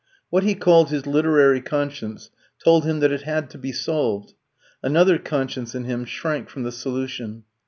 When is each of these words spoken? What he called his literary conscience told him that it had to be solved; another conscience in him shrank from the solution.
What 0.31 0.41
he 0.41 0.55
called 0.55 0.89
his 0.89 1.05
literary 1.05 1.61
conscience 1.61 2.31
told 2.63 2.85
him 2.85 3.01
that 3.01 3.11
it 3.11 3.21
had 3.21 3.51
to 3.51 3.59
be 3.59 3.71
solved; 3.71 4.33
another 4.81 5.19
conscience 5.19 5.75
in 5.75 5.83
him 5.83 6.05
shrank 6.05 6.49
from 6.49 6.63
the 6.63 6.71
solution. 6.71 7.43